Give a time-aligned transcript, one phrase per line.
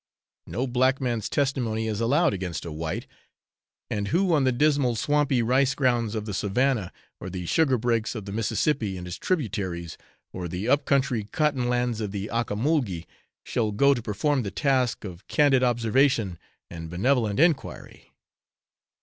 [0.47, 3.05] No black man's testimony is allowed against a white,
[3.87, 8.15] and who on the dismal swampy rice grounds of the Savannah, or the sugar brakes
[8.15, 9.99] of the Mississippi and its tributaries,
[10.33, 13.05] or the up country cotton lands of the Ocamulgee,
[13.45, 18.11] shall go to perform the task of candid observation and benevolent enquiry?